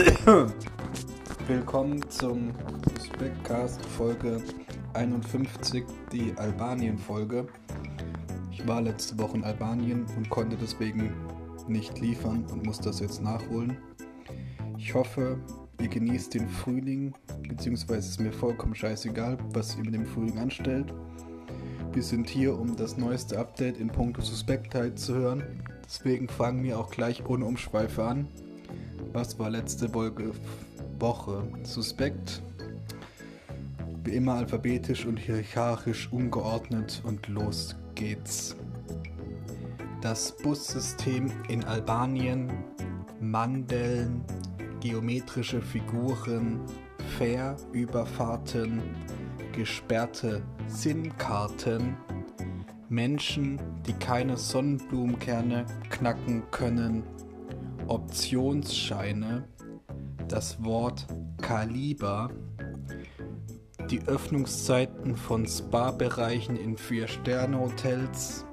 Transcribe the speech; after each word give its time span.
Willkommen 1.46 2.08
zum 2.08 2.52
Speckcast 3.04 3.84
Folge 3.84 4.42
51, 4.94 5.84
die 6.10 6.32
Albanien-Folge. 6.36 7.46
Ich 8.50 8.66
war 8.66 8.80
letzte 8.80 9.18
Woche 9.18 9.36
in 9.36 9.44
Albanien 9.44 10.06
und 10.16 10.30
konnte 10.30 10.56
deswegen 10.56 11.12
nicht 11.68 12.00
liefern 12.00 12.46
und 12.50 12.64
muss 12.64 12.80
das 12.80 13.00
jetzt 13.00 13.22
nachholen. 13.22 13.76
Ich 14.78 14.94
hoffe, 14.94 15.38
ihr 15.78 15.88
genießt 15.88 16.32
den 16.32 16.48
Frühling, 16.48 17.12
beziehungsweise 17.46 18.08
ist 18.08 18.20
mir 18.20 18.32
vollkommen 18.32 18.74
scheißegal, 18.74 19.36
was 19.52 19.76
ihr 19.76 19.84
mit 19.84 19.92
dem 19.92 20.06
Frühling 20.06 20.38
anstellt. 20.38 20.94
Wir 21.92 22.02
sind 22.02 22.30
hier, 22.30 22.58
um 22.58 22.74
das 22.74 22.96
neueste 22.96 23.38
Update 23.38 23.76
in 23.76 23.88
puncto 23.88 24.22
Suspektheit 24.22 24.98
zu 24.98 25.14
hören. 25.14 25.42
Deswegen 25.84 26.28
fangen 26.28 26.62
wir 26.64 26.78
auch 26.78 26.90
gleich 26.90 27.26
ohne 27.26 27.44
Umschweife 27.44 28.02
an. 28.02 28.28
Was 29.12 29.38
war 29.38 29.50
letzte 29.50 29.92
Woche? 29.92 31.42
Suspekt. 31.62 32.42
Wie 34.04 34.12
immer 34.12 34.34
alphabetisch 34.34 35.04
und 35.04 35.18
hierarchisch 35.18 36.10
ungeordnet 36.12 37.02
und 37.04 37.28
los 37.28 37.76
geht's. 37.94 38.56
Das 40.00 40.36
Bussystem 40.38 41.30
in 41.48 41.64
Albanien, 41.64 42.50
Mandeln, 43.20 44.24
geometrische 44.80 45.60
Figuren, 45.60 46.60
Fährüberfahrten, 47.18 48.80
gesperrte 49.52 50.42
SIM-Karten, 50.68 51.96
Menschen, 52.88 53.60
die 53.86 53.92
keine 53.92 54.36
Sonnenblumenkerne 54.36 55.66
knacken 55.90 56.42
können, 56.50 57.02
Optionsscheine, 57.90 59.48
das 60.28 60.62
Wort 60.62 61.08
Kaliber, 61.42 62.30
die 63.90 64.00
Öffnungszeiten 64.02 65.16
von 65.16 65.44
Spa-Bereichen 65.44 66.54
in 66.54 66.76
Vier-Sterne-Hotels, 66.76 68.44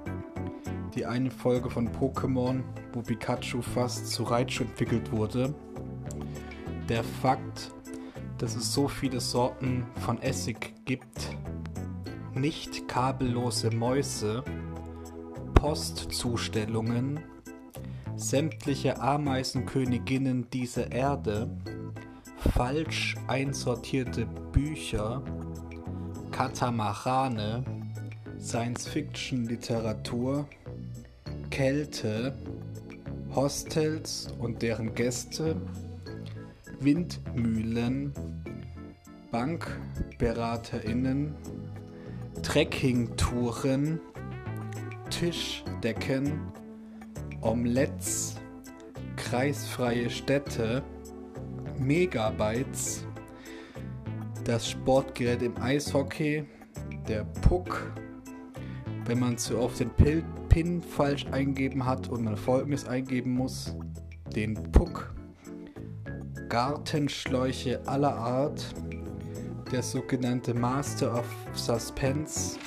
die 0.96 1.06
eine 1.06 1.30
Folge 1.30 1.70
von 1.70 1.88
Pokémon, 1.88 2.64
wo 2.94 3.04
Pikachu 3.04 3.62
fast 3.62 4.08
zu 4.08 4.24
Raichu 4.24 4.64
entwickelt 4.64 5.12
wurde, 5.12 5.54
der 6.90 7.04
Fakt, 7.04 7.72
dass 8.40 8.56
es 8.56 8.74
so 8.74 8.88
viele 8.88 9.20
Sorten 9.20 9.86
von 9.98 10.20
Essig 10.20 10.74
gibt, 10.86 11.30
nicht 12.34 12.88
kabellose 12.88 13.70
Mäuse, 13.70 14.44
Postzustellungen, 15.54 17.20
sämtliche 18.18 19.00
Ameisenköniginnen 19.00 20.50
dieser 20.50 20.92
Erde, 20.92 21.50
falsch 22.54 23.16
einsortierte 23.28 24.26
Bücher, 24.52 25.22
Katamarane, 26.32 27.64
Science-Fiction-Literatur, 28.40 30.48
Kälte, 31.52 32.34
Hostels 33.36 34.34
und 34.40 34.62
deren 34.62 34.96
Gäste, 34.96 35.56
Windmühlen, 36.80 38.14
BankberaterInnen, 39.32 41.36
Trekkingtouren, 42.42 44.00
Tischdecken, 45.10 46.40
Omelettes, 47.42 48.36
kreisfreie 49.16 50.10
Städte, 50.10 50.84
Megabytes, 51.78 53.06
das 54.44 54.70
Sportgerät 54.70 55.42
im 55.42 55.56
Eishockey, 55.62 56.46
der 57.08 57.26
Puck, 57.42 57.92
wenn 59.06 59.20
man 59.20 59.38
zu 59.38 59.60
oft 59.60 59.80
den 59.80 59.92
Pin 60.50 60.82
falsch 60.82 61.26
eingeben 61.32 61.86
hat 61.86 62.10
und 62.10 62.24
man 62.24 62.36
folgendes 62.36 62.88
eingeben 62.88 63.32
muss, 63.32 63.76
den 64.36 64.56
Puck, 64.72 65.14
Gartenschläuche 66.50 67.86
aller 67.86 68.16
Art, 68.16 68.74
der 69.72 69.84
sogenannte 69.84 70.54
Master 70.54 71.14
of 71.20 71.26
Suspense, 71.54 72.58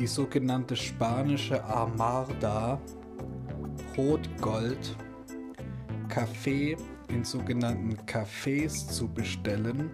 die 0.00 0.06
sogenannte 0.06 0.76
spanische 0.76 1.62
Armada, 1.62 2.80
Rotgold, 3.98 4.96
Kaffee 6.08 6.74
in 7.08 7.22
sogenannten 7.22 7.94
Cafés 8.06 8.88
zu 8.88 9.08
bestellen, 9.08 9.90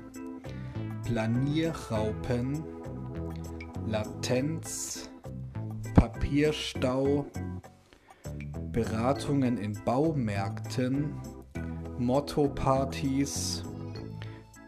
Planierraupen, 1.04 2.62
Latenz, 3.88 5.10
Papierstau, 5.94 7.26
Beratungen 8.70 9.58
in 9.58 9.76
Baumärkten, 9.84 11.14
Motto-Partys, 11.98 13.64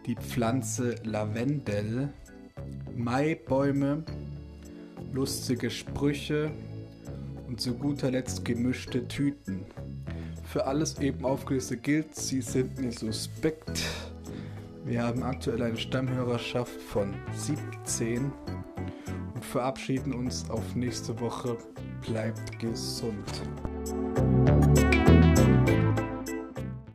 die 0.04 0.16
Pflanze 0.16 0.96
Lavendel, 1.04 2.12
Maibäume, 2.96 4.02
lustige 5.12 5.70
Sprüche 5.70 6.50
und 7.46 7.60
zu 7.60 7.74
guter 7.74 8.10
Letzt 8.10 8.44
gemischte 8.44 9.06
Tüten. 9.08 9.64
Für 10.44 10.66
alles 10.66 10.98
eben 11.00 11.24
aufgelöste 11.24 11.76
gilt, 11.76 12.14
sie 12.14 12.40
sind 12.40 12.80
mir 12.80 12.92
suspekt. 12.92 13.84
Wir 14.84 15.02
haben 15.02 15.22
aktuell 15.22 15.62
eine 15.62 15.76
Stammhörerschaft 15.76 16.80
von 16.80 17.14
17 17.34 18.32
und 19.34 19.44
verabschieden 19.44 20.14
uns 20.14 20.48
auf 20.48 20.74
nächste 20.74 21.18
Woche. 21.20 21.58
Bleibt 22.06 22.58
gesund. 22.58 23.42